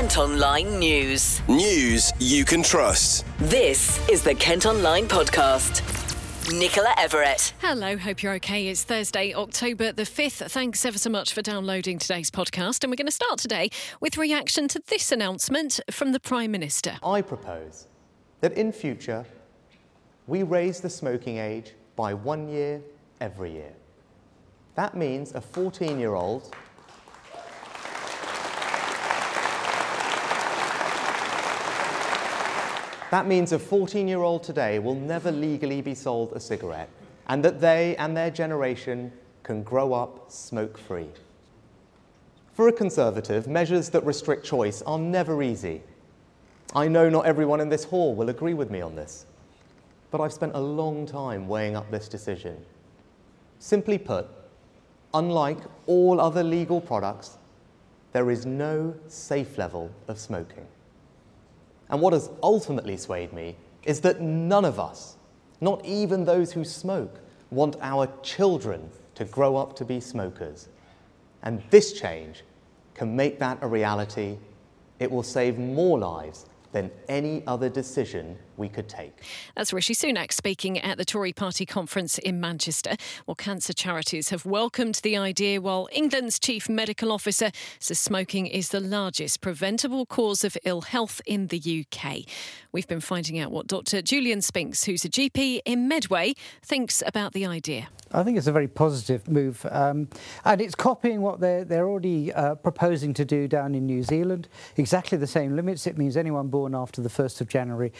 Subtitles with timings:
[0.00, 1.46] Kent Online News.
[1.46, 3.26] News you can trust.
[3.36, 5.82] This is the Kent Online Podcast.
[6.58, 7.52] Nicola Everett.
[7.58, 8.68] Hello, hope you're okay.
[8.68, 10.50] It's Thursday, October the 5th.
[10.50, 12.82] Thanks ever so much for downloading today's podcast.
[12.82, 13.68] And we're going to start today
[14.00, 16.96] with reaction to this announcement from the Prime Minister.
[17.04, 17.86] I propose
[18.40, 19.26] that in future
[20.26, 22.80] we raise the smoking age by one year
[23.20, 23.74] every year.
[24.76, 26.56] That means a 14 year old
[33.10, 36.88] That means a 14 year old today will never legally be sold a cigarette,
[37.26, 41.08] and that they and their generation can grow up smoke free.
[42.52, 45.82] For a Conservative, measures that restrict choice are never easy.
[46.72, 49.26] I know not everyone in this hall will agree with me on this,
[50.12, 52.64] but I've spent a long time weighing up this decision.
[53.58, 54.28] Simply put,
[55.14, 57.38] unlike all other legal products,
[58.12, 60.66] there is no safe level of smoking.
[61.90, 65.16] And what has ultimately swayed me is that none of us,
[65.60, 67.20] not even those who smoke,
[67.50, 70.68] want our children to grow up to be smokers.
[71.42, 72.44] And this change
[72.94, 74.38] can make that a reality.
[74.98, 79.12] It will save more lives than any other decision we could take.
[79.56, 82.96] That's Rishi Sunak speaking at the Tory party conference in Manchester.
[83.26, 88.68] Well, cancer charities have welcomed the idea, while England's chief medical officer says smoking is
[88.68, 92.18] the largest preventable cause of ill health in the UK.
[92.70, 94.02] We've been finding out what Dr.
[94.02, 97.88] Julian Spinks, who's a GP in Medway, thinks about the idea.
[98.12, 100.08] I think it's a very positive move, um,
[100.44, 104.48] and it's copying what they're they're already uh, proposing to do down in New Zealand.
[104.76, 105.86] Exactly the same limits.
[105.86, 107.92] It means anyone born after the 1st of January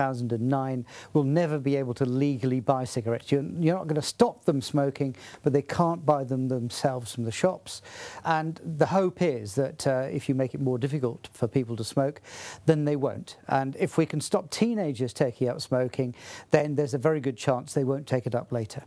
[0.00, 3.30] 2009 will never be able to legally buy cigarettes.
[3.30, 7.24] You're, you're not going to stop them smoking, but they can't buy them themselves from
[7.24, 7.82] the shops.
[8.24, 11.84] And the hope is that uh, if you make it more difficult for people to
[11.84, 12.22] smoke,
[12.66, 13.36] then they won't.
[13.48, 16.14] And if we can stop teenagers taking up smoking,
[16.50, 18.84] then there's a very good chance they won't take it up later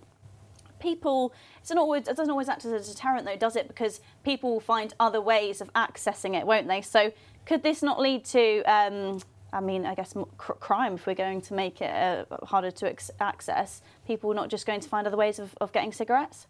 [0.79, 3.69] people, it's not always, it doesn't always act as a deterrent though, does it?
[3.69, 6.81] Because people will find other ways of accessing it, won't they?
[6.81, 7.13] So
[7.45, 9.21] could this not lead to, um,
[9.53, 13.81] I mean, I guess crime if we're going to make it uh, harder to access?
[14.07, 16.47] People are not just going to find other ways of, of getting cigarettes?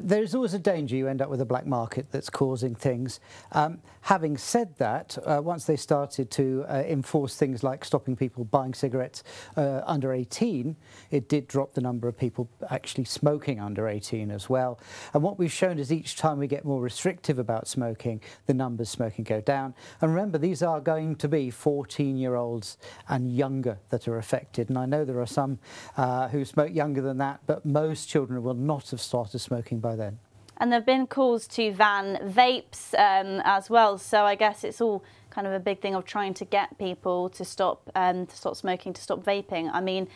[0.00, 3.20] There's always a danger you end up with a black market that's causing things.
[3.52, 8.44] Um, having said that, uh, once they started to uh, enforce things like stopping people
[8.44, 9.22] buying cigarettes
[9.56, 10.76] uh, under 18,
[11.10, 14.80] it did drop the number of people actually smoking under 18 as well.
[15.14, 18.90] And what we've shown is each time we get more restrictive about smoking, the numbers
[18.90, 19.74] smoking go down.
[20.00, 22.78] And remember, these are going to be 14-year-olds
[23.08, 24.68] and younger that are affected.
[24.68, 25.60] And I know there are some
[25.96, 29.80] uh, who smoke younger than that, but most children will not have started smoking smoking
[29.80, 30.18] by then.
[30.56, 33.98] And there have been calls to van vapes um, as well.
[33.98, 37.28] So I guess it's all kind of a big thing of trying to get people
[37.30, 39.70] to stop um, to stop smoking, to stop vaping.
[39.72, 40.08] I mean,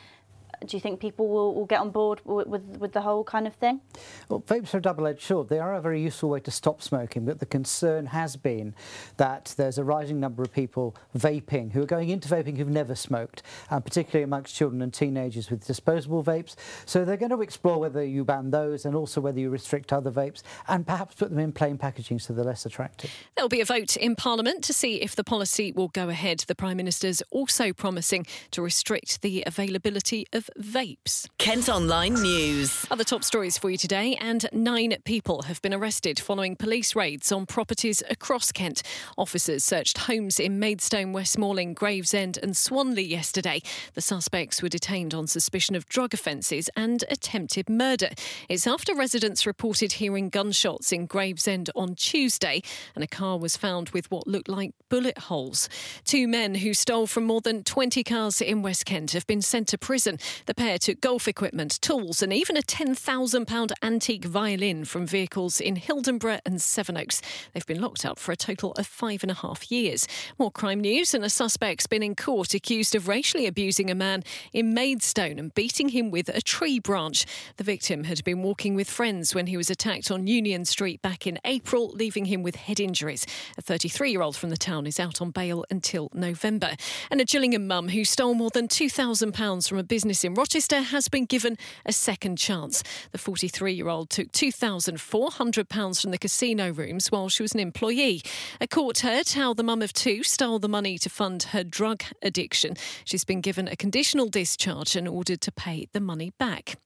[0.69, 3.47] do you think people will, will get on board with, with, with, the whole kind
[3.47, 3.81] of thing?
[4.29, 5.49] Well, vapes are a double-edged sword.
[5.49, 8.75] They are a very useful way to stop smoking, but the concern has been
[9.17, 12.95] that there's a rising number of people vaping who are going into vaping who've never
[12.95, 16.57] smoked, and particularly amongst children and teenagers with disposable vapes.
[16.87, 20.11] So they're going to explore whether you ban those and also whether you restrict other
[20.11, 23.11] vapes and perhaps put them in plain packaging so they're less attractive.
[23.35, 26.45] There'll be a vote in Parliament to see if the policy will go ahead.
[26.47, 31.29] The Prime Minister's also promising to restrict the availability of vapes.
[31.39, 32.87] Kent Online News.
[32.91, 37.33] Other top stories for you today, and nine people have been arrested following police raids
[37.33, 38.83] on properties across Kent.
[39.19, 43.61] Officers searched homes in Maidstone, Westmoreland, Gravesend, and Swanley yesterday.
[43.95, 48.11] The suspects were detained on suspicion of drug offences and attempted murder.
[48.49, 52.63] It's after residents reported hearing gunshots in Gravesend on Tuesday,
[52.95, 55.69] and a car was found with what looked like bullet holes.
[56.05, 59.69] Two men who stole from more than 20 cars in West Kent have been sent
[59.69, 60.19] to prison.
[60.47, 65.77] The pair took golf equipment, tools, and even a £10,000 antique violin from vehicles in
[65.77, 67.23] Hildenborough and Sevenoaks.
[67.53, 70.09] They've been locked up for a total of five and a half years.
[70.39, 74.25] More crime news, and a suspect's been in court accused of racially abusing a man
[74.53, 77.25] in Maidstone and beating him with a tree branch.
[77.57, 81.27] The victim had been walking with friends when he was attacked on Union Street back
[81.27, 83.27] in April, leaving him with head injuries.
[83.57, 86.73] A 33 year old from the town is out on bail until November.
[87.11, 91.09] And a Gillingham mum who stole more than £2,000 from a business In Rochester has
[91.09, 92.85] been given a second chance.
[93.11, 98.23] The 43 year old took £2,400 from the casino rooms while she was an employee.
[98.61, 102.05] A court heard how the mum of two stole the money to fund her drug
[102.23, 102.77] addiction.
[103.05, 106.77] She's been given a conditional discharge and ordered to pay the money back.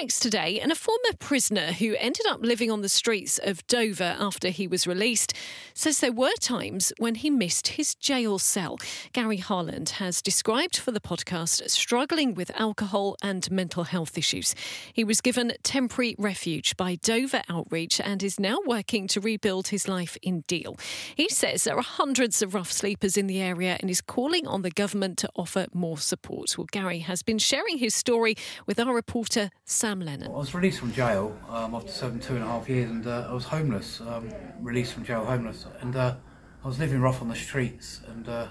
[0.00, 4.16] Next today, and a former prisoner who ended up living on the streets of Dover
[4.18, 5.32] after he was released
[5.72, 8.78] says there were times when he missed his jail cell.
[9.12, 12.73] Gary Harland has described for the podcast struggling with alcohol
[13.22, 14.54] and mental health issues.
[14.92, 19.88] He was given temporary refuge by Dover Outreach and is now working to rebuild his
[19.88, 20.76] life in Deal.
[21.14, 24.62] He says there are hundreds of rough sleepers in the area and is calling on
[24.62, 26.56] the government to offer more support.
[26.56, 28.36] Well, Gary has been sharing his story
[28.66, 30.30] with our reporter Sam Lennon.
[30.30, 33.28] I was released from jail um, after serving two and a half years, and uh,
[33.28, 34.00] I was homeless.
[34.00, 34.30] Um,
[34.60, 36.16] released from jail, homeless, and uh,
[36.62, 38.00] I was living rough on the streets.
[38.08, 38.48] And uh,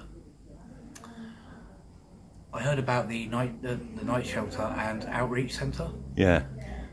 [2.54, 5.90] I heard about the night the, the night shelter and outreach centre.
[6.16, 6.44] Yeah.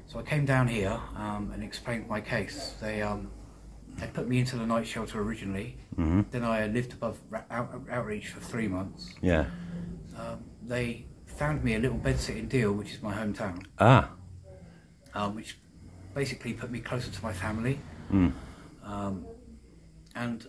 [0.07, 2.75] So I came down here um, and explained my case.
[2.81, 3.31] They um,
[3.99, 5.77] they put me into the night shelter originally.
[5.97, 6.23] Mm-hmm.
[6.31, 7.19] Then I lived above
[7.51, 9.15] out, outreach for three months.
[9.21, 9.45] Yeah.
[10.17, 13.65] Um, they found me a little bedsit in Deal, which is my hometown.
[13.79, 14.11] Ah.
[15.15, 15.59] um, which
[16.15, 17.79] basically put me closer to my family.
[18.13, 18.33] Mm.
[18.85, 19.27] Um,
[20.15, 20.47] and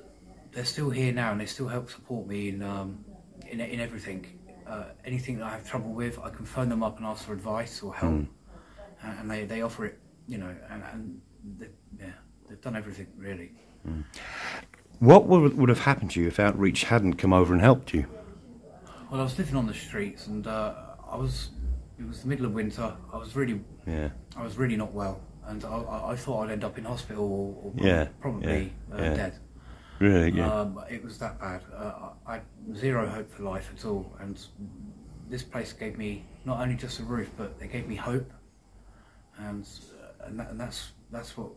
[0.51, 3.03] they're still here now, and they still help support me in um,
[3.47, 4.25] in, in everything.
[4.71, 7.33] Uh, anything that I have trouble with, I can phone them up and ask for
[7.33, 8.27] advice or help, Mm.
[9.03, 9.99] and, and they, they offer it.
[10.29, 11.21] You know, and, and
[11.59, 11.67] they,
[11.99, 12.11] yeah,
[12.47, 13.51] they've done everything really.
[14.99, 18.05] What would, would have happened to you if Outreach hadn't come over and helped you?
[19.09, 20.73] Well, I was living on the streets, and uh,
[21.11, 21.49] I was.
[21.99, 22.95] It was the middle of winter.
[23.13, 24.09] I was really, Yeah.
[24.37, 27.25] I was really not well, and I, I, I thought I'd end up in hospital
[27.25, 29.13] or, or Yeah, probably yeah, uh, yeah.
[29.15, 29.33] dead.
[30.01, 30.31] Really?
[30.31, 30.51] Yeah.
[30.51, 31.61] Um, it was that bad.
[31.75, 32.41] Uh, I
[32.73, 34.39] zero hope for life at all, and
[35.29, 38.31] this place gave me not only just a roof, but they gave me hope,
[39.37, 39.67] and
[40.01, 41.51] uh, and, that, and that's that's what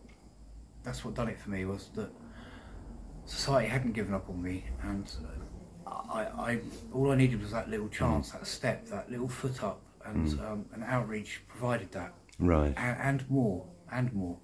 [0.83, 2.11] that's what done it for me was that
[3.25, 5.11] society hadn't given up on me, and
[5.87, 6.59] uh, I, I
[6.93, 10.65] all I needed was that little chance, that step, that little foot up, and um,
[10.73, 12.73] and outreach provided that right.
[12.77, 14.37] and, and more and more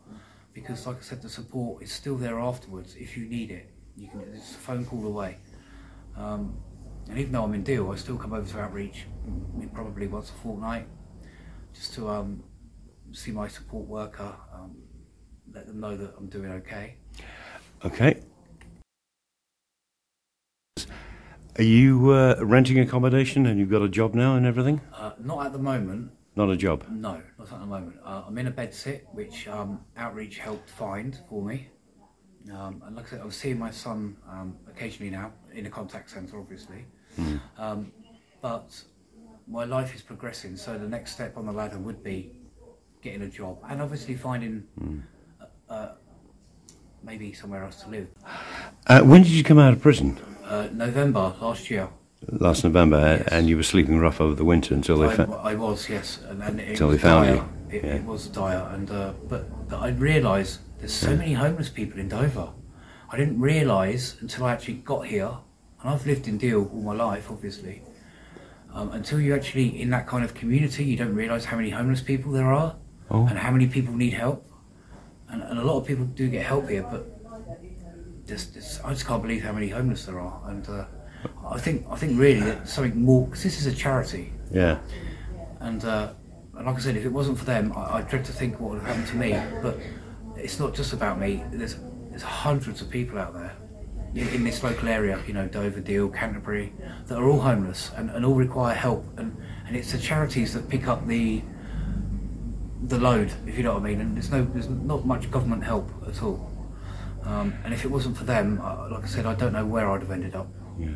[0.54, 4.08] because like i said the support is still there afterwards if you need it you
[4.08, 5.38] can it's a phone call away
[6.18, 6.58] um,
[7.10, 9.06] and even though i'm in deal i still come over to outreach
[9.74, 10.88] probably once a fortnight
[11.74, 12.44] just to um,
[13.12, 14.76] see my support worker um,
[15.54, 16.96] let them know that i'm doing okay
[17.84, 18.22] Okay.
[21.58, 24.82] Are you uh, renting accommodation and you've got a job now and everything?
[24.94, 26.86] uh, not at the moment Not a job.
[26.90, 27.96] No, not at the moment.
[28.06, 31.70] Uh, I'm in a bed sit, which um, Outreach helped find for me.
[32.52, 36.10] Um, and like I said, I'm seeing my son um, occasionally now in a contact
[36.10, 36.86] centre, obviously.
[37.58, 37.92] Um,
[38.42, 38.82] but
[39.48, 42.32] my life is progressing, so the next step on the ladder would be
[43.02, 44.64] getting a job and obviously finding
[45.40, 45.92] uh, uh,
[47.04, 48.08] maybe somewhere else to live.
[48.88, 50.18] Uh, when did you come out of prison?
[50.46, 51.90] Uh, November last year,
[52.30, 53.28] Last November, Yes.
[53.32, 55.34] and you were sleeping rough over the winter until they I, found.
[55.34, 57.36] I was, yes, and, and was they found dire.
[57.36, 57.96] you, It, yeah.
[57.96, 62.10] it was dire, and uh, but but I realised there's so many homeless people in
[62.10, 62.50] Dover.
[63.10, 65.32] I didn't realise until I actually got here,
[65.82, 67.84] and I've lived in Deal all my life, obviously.
[68.74, 72.02] Um, until you're actually in that kind of community, you don't realise how many homeless
[72.02, 72.76] people there are,
[73.10, 73.28] Oh.
[73.28, 74.48] and how many people need help.
[75.30, 77.06] And, and a lot of people do get help here, but
[78.26, 80.42] just, just, I just can't believe how many homeless there are.
[80.50, 80.86] And uh,
[81.46, 84.34] I think I think really that something more because this is a charity.
[84.52, 84.80] Yeah.
[85.60, 86.14] And, uh,
[86.56, 88.72] and like I said, if it wasn't for them, I, I dread to think what
[88.72, 89.32] would have happened to me.
[89.62, 89.78] But
[90.44, 91.44] it's not just about me.
[91.52, 91.78] There's
[92.10, 93.56] there's hundreds of people out there
[94.16, 96.74] in, in this local area, you know, Dover, Deal, Canterbury,
[97.08, 99.06] that are all homeless and, and all require help.
[99.18, 99.36] And,
[99.68, 101.42] and it's the charities that pick up the
[102.84, 104.02] the load, if you know what I mean.
[104.02, 106.50] And there's no there's not much government help at all.
[107.24, 109.90] Um, and if it wasn't for them, uh, like I said, I don't know where
[109.92, 110.48] I'd have ended up.
[110.80, 110.90] Yeah.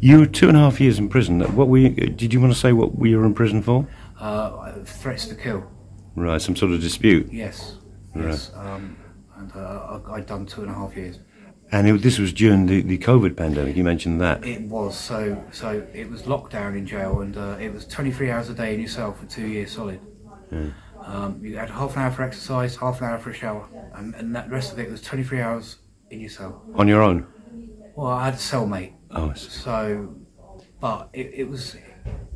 [0.00, 1.40] You were two and a half years in prison.
[1.56, 3.88] What were you, did you want to say what you were in prison for?
[4.20, 5.64] Uh, threats to kill.
[6.14, 7.32] Right, some sort of dispute.
[7.32, 7.78] Yes.
[8.14, 8.52] Yes.
[8.54, 8.96] Um,
[9.36, 11.18] and uh, I- I'd done two and a half years.
[11.70, 13.76] And it, this was during the, the COVID pandemic.
[13.76, 14.44] You mentioned that.
[14.44, 15.42] It was so.
[15.52, 18.80] So it was lockdown in jail, and uh, it was 23 hours a day in
[18.80, 19.98] your cell for two years solid.
[21.04, 24.14] Um, you had half an hour for exercise, half an hour for a shower, and,
[24.14, 25.78] and that rest of it was 23 hours
[26.10, 26.62] in your cell.
[26.74, 27.26] On your own.
[27.96, 30.14] Well, I had a cellmate, Oh, so,
[30.80, 31.76] but it, it was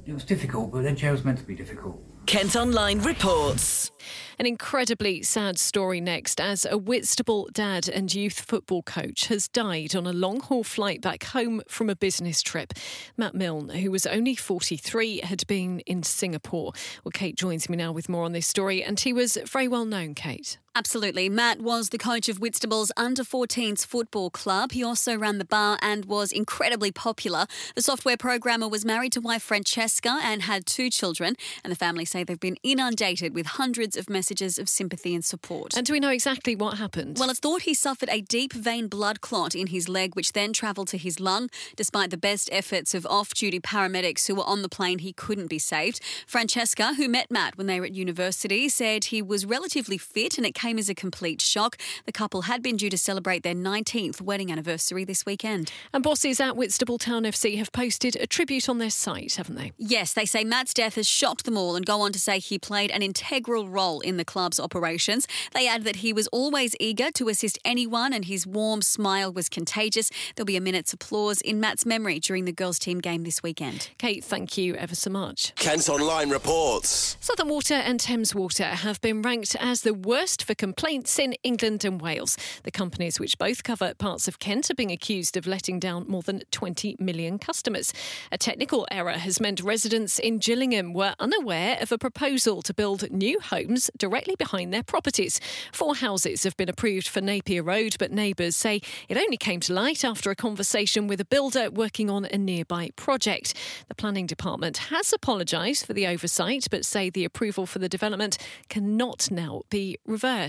[0.07, 0.73] it was difficult.
[0.73, 2.03] But then jail was meant to be difficult.
[2.27, 3.93] Kent Online reports.
[4.41, 9.95] An incredibly sad story next as a Whitstable dad and youth football coach has died
[9.95, 12.75] on a long haul flight back home from a business trip.
[13.17, 16.73] Matt Milne, who was only 43, had been in Singapore.
[17.05, 19.85] Well, Kate joins me now with more on this story, and he was very well
[19.85, 20.59] known, Kate.
[20.77, 21.31] Absolutely.
[21.31, 24.73] Matt was the coach of Whitstable's under 14s football club.
[24.73, 27.47] He also ran the bar and was incredibly popular.
[27.75, 32.05] The software programmer was married to wife Francesca and had two children, and the family
[32.05, 35.75] say they've been inundated with hundreds of messages of sympathy and support.
[35.75, 37.17] And do we know exactly what happened?
[37.19, 40.53] Well, it's thought he suffered a deep vein blood clot in his leg, which then
[40.53, 41.49] travelled to his lung.
[41.77, 45.49] Despite the best efforts of off duty paramedics who were on the plane, he couldn't
[45.49, 46.03] be saved.
[46.27, 50.47] Francesca, who met Matt when they were at university, said he was relatively fit and
[50.47, 51.79] it came as a complete shock.
[52.05, 55.71] The couple had been due to celebrate their 19th wedding anniversary this weekend.
[55.95, 59.73] And bosses at Whitstable Town FC have posted a tribute on their site, haven't they?
[59.79, 62.59] Yes, they say Matt's death has shocked them all and go on to say he
[62.59, 65.29] played an integral role in the club's operations.
[65.55, 69.49] They add that he was always eager to assist anyone and his warm smile was
[69.49, 70.11] contagious.
[70.35, 73.91] There'll be a minute's applause in Matt's memory during the girls' team game this weekend.
[73.99, 75.55] Kate, thank you ever so much.
[75.55, 77.17] Kent Online reports.
[77.21, 81.85] Southern Water and Thames Water have been ranked as the worst for complaints in England
[81.85, 82.37] and Wales.
[82.65, 86.23] The companies, which both cover parts of Kent, are being accused of letting down more
[86.23, 87.93] than 20 million customers.
[88.33, 93.11] A technical error has meant residents in Gillingham were unaware of a proposal to build
[93.11, 95.41] new homes directly behind their properties.
[95.73, 99.73] Four houses have been approved for Napier Road, but neighbours say it only came to
[99.73, 103.55] light after a conversation with a builder working on a nearby project.
[103.89, 108.39] The planning department has apologised for the oversight, but say the approval for the development
[108.69, 110.46] cannot now be reversed.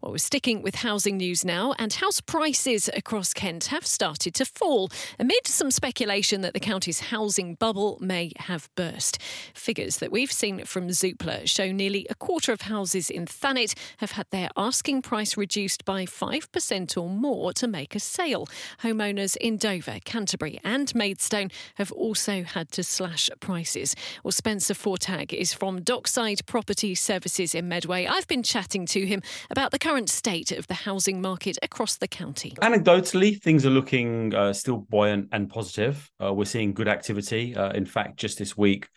[0.00, 4.44] Well, we're sticking with housing news now, and house prices across Kent have started to
[4.44, 9.20] fall amid some speculation that the county's housing bubble may have burst.
[9.54, 14.12] Figures that we've seen from Zoopla show nearly a quarter of houses in Thanet have
[14.12, 18.48] had their asking price reduced by 5% or more to make a sale.
[18.82, 23.94] Homeowners in Dover, Canterbury, and Maidstone have also had to slash prices.
[24.24, 28.06] Well, Spencer Fortag is from Dockside Property Services in Medway.
[28.06, 29.17] I've been chatting to him
[29.50, 32.54] about the current state of the housing market across the county.
[32.62, 36.10] Anecdotally, things are looking uh, still buoyant and positive.
[36.22, 37.54] Uh, we're seeing good activity.
[37.54, 38.88] Uh, in fact, just this week,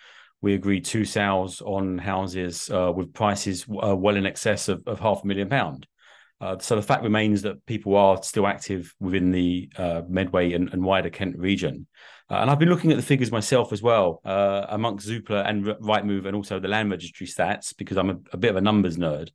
[0.42, 5.00] we agreed two sales on houses uh, with prices uh, well in excess of, of
[5.00, 5.88] half a million pound.
[6.40, 9.70] Uh, so the fact remains that people are still active within the
[10.10, 11.86] Medway and, and, wider Kent region.
[12.32, 16.36] and I've been looking at the figures myself as well, amongst Zoopla and Rightmove and
[16.36, 19.30] also the Land Registry stats, because I'm a, a bit of a numbers nerd.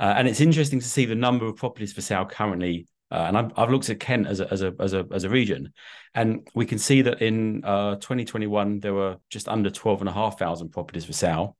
[0.00, 2.86] Uh, and it's interesting to see the number of properties for sale currently.
[3.12, 5.28] Uh, and I've, I've, looked at Kent as a, as a as a as a
[5.28, 5.72] region,
[6.14, 11.12] and we can see that in uh, 2021 there were just under 12,500 properties for
[11.12, 11.56] sale.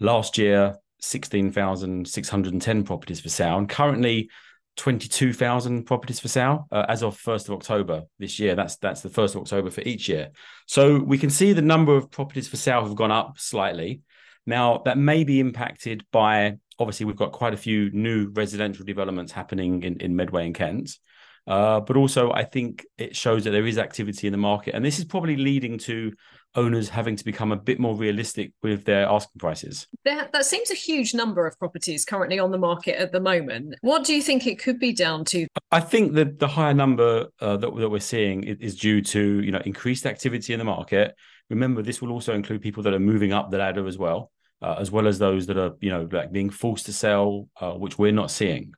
[0.00, 4.28] Last year, 16,610 properties for sale, and currently
[4.76, 8.54] 22,000 properties for sale uh, as of 1st of October this year.
[8.54, 10.30] That's that's the 1st of October for each year.
[10.66, 14.02] So we can see the number of properties for sale have gone up slightly.
[14.44, 19.32] Now that may be impacted by obviously we've got quite a few new residential developments
[19.32, 20.98] happening in, in Medway and Kent.
[21.46, 24.84] Uh, but also, I think it shows that there is activity in the market, and
[24.84, 26.12] this is probably leading to
[26.56, 29.86] owners having to become a bit more realistic with their asking prices.
[30.04, 33.76] That, that seems a huge number of properties currently on the market at the moment.
[33.82, 35.46] What do you think it could be down to?
[35.70, 39.52] I think that the higher number uh, that, that we're seeing is due to you
[39.52, 41.14] know increased activity in the market.
[41.48, 44.32] Remember, this will also include people that are moving up the ladder as well
[44.66, 47.72] uh, as well as those that are you know like being forced to sell, uh,
[47.72, 48.72] which we're not seeing.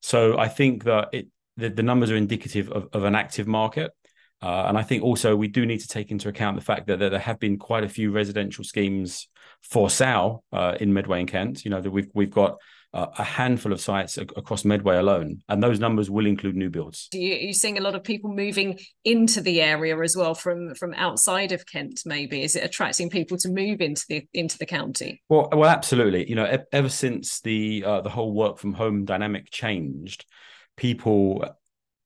[0.00, 3.92] So I think that it the, the numbers are indicative of, of an active market.
[4.42, 6.98] Uh, and I think also we do need to take into account the fact that,
[6.98, 9.28] that there have been quite a few residential schemes
[9.62, 11.64] for sale uh, in Medway and Kent.
[11.64, 12.56] You know that we've we've got
[12.94, 17.08] uh, a handful of sites across Medway alone, and those numbers will include new builds.
[17.12, 20.76] Are you, are seeing a lot of people moving into the area as well from
[20.76, 22.02] from outside of Kent?
[22.06, 25.22] Maybe is it attracting people to move into the into the county?
[25.28, 26.28] Well, well, absolutely.
[26.28, 30.24] You know, ever since the uh, the whole work from home dynamic changed,
[30.76, 31.44] people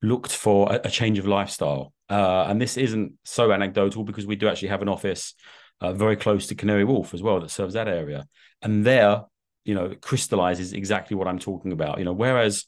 [0.00, 4.36] looked for a, a change of lifestyle, uh, and this isn't so anecdotal because we
[4.36, 5.34] do actually have an office.
[5.80, 8.26] Uh, very close to Canary Wharf as well, that serves that area.
[8.62, 9.22] And there,
[9.68, 11.98] you know crystallizes exactly what I'm talking about.
[11.98, 12.64] You know, whereas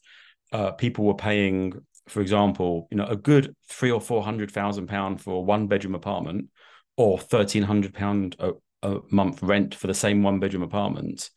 [0.52, 1.73] uh, people were paying,
[2.09, 5.66] for example, you know, a good three or four hundred thousand pound for a one
[5.66, 6.50] bedroom apartment,
[6.99, 8.50] or thirteen hundred pound a,
[8.83, 11.30] a month rent for the same one bedroom apartment,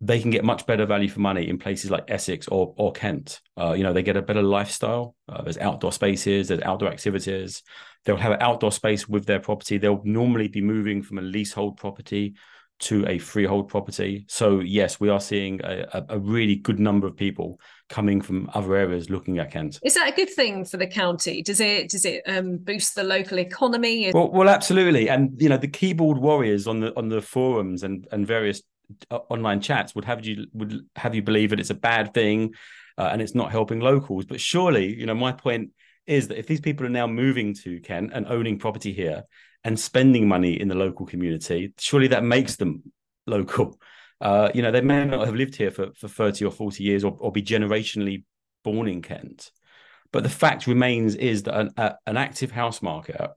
[0.00, 3.42] they can get much better value for money in places like Essex or or Kent.
[3.60, 5.14] Uh, you know, they get a better lifestyle.
[5.28, 7.62] Uh, there's outdoor spaces, there's outdoor activities.
[8.06, 9.76] They'll have an outdoor space with their property.
[9.76, 12.36] They'll normally be moving from a leasehold property
[12.80, 14.24] to a freehold property.
[14.28, 18.76] So yes, we are seeing a, a, really good number of people coming from other
[18.76, 19.80] areas looking at Kent.
[19.82, 21.42] Is that a good thing for the county?
[21.42, 24.10] Does it does it um, boost the local economy?
[24.12, 25.08] Well, well, absolutely.
[25.08, 28.62] And you know, the keyboard warriors on the on the forums and and various
[29.10, 32.54] uh, online chats would have you would have you believe that it's a bad thing
[32.96, 34.24] uh, and it's not helping locals.
[34.24, 35.70] But surely, you know, my point
[36.06, 39.24] is that if these people are now moving to Kent and owning property here
[39.64, 42.92] and spending money in the local community, surely that makes them
[43.26, 43.78] local.
[44.20, 47.04] Uh, you know, they may not have lived here for, for 30 or 40 years
[47.04, 48.24] or, or be generationally
[48.64, 49.52] born in Kent.
[50.12, 53.30] But the fact remains is that an, a, an active house market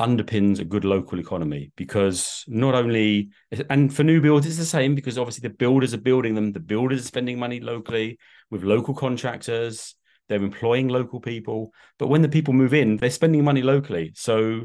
[0.00, 3.28] underpins a good local economy because not only
[3.68, 6.58] and for new builds it's the same because obviously the builders are building them the
[6.58, 8.18] builders are spending money locally
[8.50, 9.94] with local contractors
[10.26, 14.62] they're employing local people but when the people move in they're spending money locally so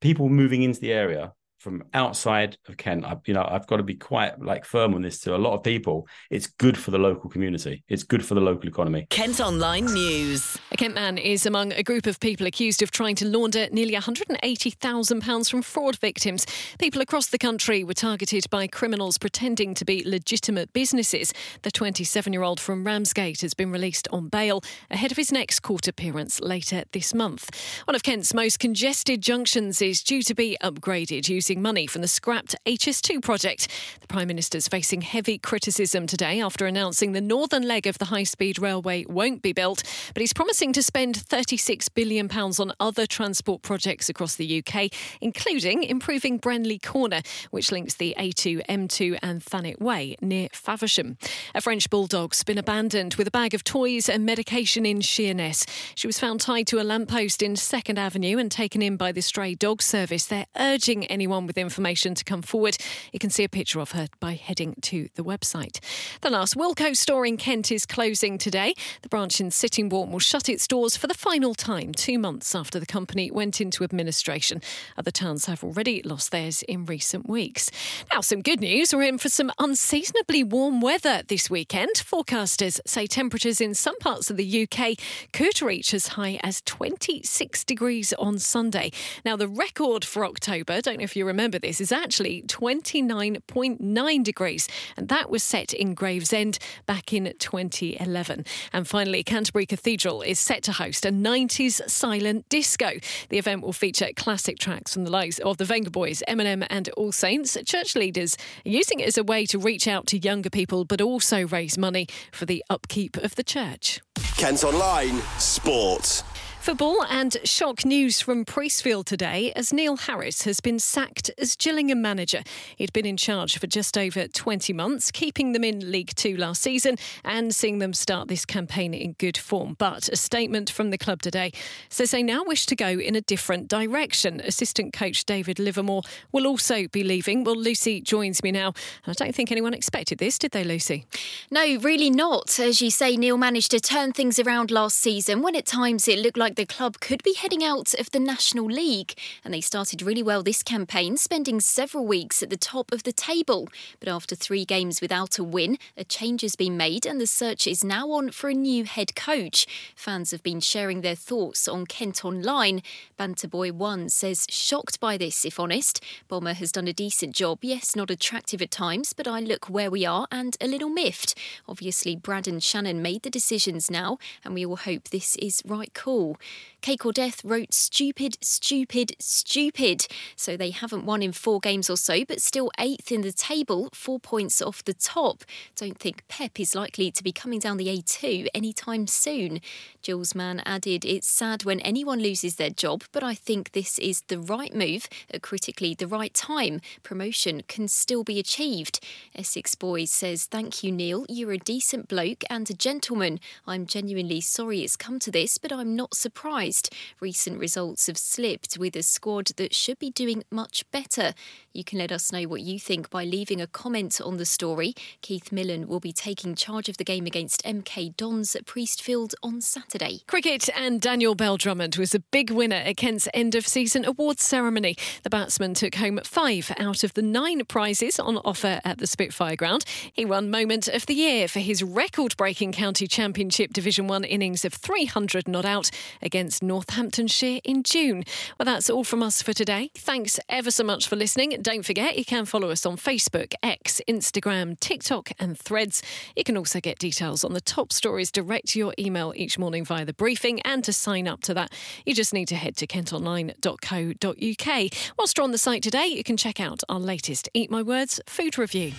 [0.00, 1.32] people moving into the area
[1.64, 5.00] from outside of Kent, I, you know, I've got to be quite like firm on
[5.00, 6.06] this to a lot of people.
[6.30, 7.82] It's good for the local community.
[7.88, 9.06] It's good for the local economy.
[9.08, 10.58] Kent Online News.
[10.72, 13.94] A Kent man is among a group of people accused of trying to launder nearly
[13.94, 16.46] £180,000 from fraud victims.
[16.78, 21.32] People across the country were targeted by criminals pretending to be legitimate businesses.
[21.62, 26.42] The 27-year-old from Ramsgate has been released on bail ahead of his next court appearance
[26.42, 27.48] later this month.
[27.86, 32.08] One of Kent's most congested junctions is due to be upgraded using money from the
[32.08, 33.68] scrapped HS2 project.
[34.00, 38.06] The Prime Minister is facing heavy criticism today after announcing the northern leg of the
[38.06, 39.82] high speed railway won't be built,
[40.12, 45.82] but he's promising to spend £36 billion on other transport projects across the UK, including
[45.82, 51.18] improving Brenley Corner, which links the A2, M2, and Thanet Way near Faversham.
[51.54, 55.66] A French bulldog's been abandoned with a bag of toys and medication in Sheerness.
[55.94, 59.22] She was found tied to a lamppost in Second Avenue and taken in by the
[59.22, 60.26] Stray Dog Service.
[60.26, 62.76] They're urging anyone with information to come forward.
[63.12, 65.80] You can see a picture of her by heading to the website.
[66.20, 68.74] The last Wilko store in Kent is closing today.
[69.02, 72.78] The branch in Sittingbourne will shut its doors for the final time, two months after
[72.80, 74.62] the company went into administration.
[74.96, 77.70] Other towns have already lost theirs in recent weeks.
[78.12, 78.94] Now, some good news.
[78.94, 81.94] We're in for some unseasonably warm weather this weekend.
[81.96, 84.98] Forecasters say temperatures in some parts of the UK
[85.32, 88.90] could reach as high as 26 degrees on Sunday.
[89.24, 94.24] Now, the record for October, don't know if you remember remember this, is actually 29.9
[94.24, 98.46] degrees, and that was set in Gravesend back in 2011.
[98.72, 102.92] And finally, Canterbury Cathedral is set to host a 90s silent disco.
[103.28, 107.12] The event will feature classic tracks from the likes of the Vengaboys, Eminem, and All
[107.12, 107.58] Saints.
[107.66, 111.46] Church leaders using it as a way to reach out to younger people, but also
[111.46, 114.00] raise money for the upkeep of the church.
[114.38, 116.22] Kent Online Sport.
[116.64, 122.00] Football and shock news from Priestfield today as Neil Harris has been sacked as Gillingham
[122.00, 122.42] manager.
[122.76, 126.62] He'd been in charge for just over 20 months, keeping them in League Two last
[126.62, 129.76] season and seeing them start this campaign in good form.
[129.78, 131.52] But a statement from the club today
[131.90, 134.40] says they now wish to go in a different direction.
[134.40, 136.00] Assistant coach David Livermore
[136.32, 137.44] will also be leaving.
[137.44, 138.72] Well, Lucy joins me now.
[139.06, 141.04] I don't think anyone expected this, did they, Lucy?
[141.50, 142.58] No, really not.
[142.58, 146.18] As you say, Neil managed to turn things around last season when at times it
[146.20, 149.14] looked like the club could be heading out of the National League.
[149.44, 153.12] And they started really well this campaign, spending several weeks at the top of the
[153.12, 153.68] table.
[154.00, 157.66] But after three games without a win, a change has been made and the search
[157.66, 159.66] is now on for a new head coach.
[159.96, 162.82] Fans have been sharing their thoughts on Kent Online.
[163.18, 166.02] Banterboy1 says, shocked by this, if honest.
[166.28, 167.58] Bomber has done a decent job.
[167.62, 171.34] Yes, not attractive at times, but I look where we are and a little miffed.
[171.68, 175.92] Obviously, Brad and Shannon made the decisions now, and we all hope this is right
[175.94, 176.36] call.
[176.84, 180.06] Cake or Death wrote stupid, stupid, stupid.
[180.36, 183.88] So they haven't won in four games or so, but still eighth in the table,
[183.94, 185.44] four points off the top.
[185.76, 189.62] Don't think Pep is likely to be coming down the A2 anytime soon.
[190.02, 194.20] Jules Mann added, It's sad when anyone loses their job, but I think this is
[194.28, 196.82] the right move at critically the right time.
[197.02, 199.00] Promotion can still be achieved.
[199.34, 201.24] Essex Boys says, Thank you, Neil.
[201.30, 203.40] You're a decent bloke and a gentleman.
[203.66, 206.92] I'm genuinely sorry it's come to this, but I'm not surprised surprised.
[207.20, 211.32] Recent results have slipped with a squad that should be doing much better.
[211.72, 214.94] You can let us know what you think by leaving a comment on the story.
[215.22, 219.60] Keith Millen will be taking charge of the game against MK Dons at Priestfield on
[219.60, 220.22] Saturday.
[220.26, 224.42] Cricket and Daniel Bell Drummond was a big winner at Kent's end of season awards
[224.42, 224.96] ceremony.
[225.22, 229.56] The batsman took home five out of the nine prizes on offer at the Spitfire
[229.56, 229.84] ground.
[230.12, 234.64] He won Moment of the Year for his record breaking county championship Division 1 innings
[234.64, 235.90] of 300 not out
[236.24, 238.24] against Northamptonshire in June.
[238.58, 239.90] Well, that's all from us for today.
[239.94, 241.50] Thanks ever so much for listening.
[241.62, 246.02] Don't forget, you can follow us on Facebook, X, Instagram, TikTok, and Threads.
[246.36, 249.84] You can also get details on the top stories direct to your email each morning
[249.84, 250.60] via the briefing.
[250.62, 251.72] And to sign up to that,
[252.04, 254.92] you just need to head to kentonline.co.uk.
[255.18, 258.20] Whilst you're on the site today, you can check out our latest Eat My Words
[258.26, 258.92] food review.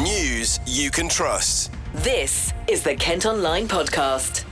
[0.00, 1.72] News you can trust.
[1.94, 4.44] This is the Kent Online Podcast.